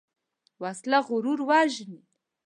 وسله 0.61 0.99
غرور 1.09 1.39
وژني 1.49 1.99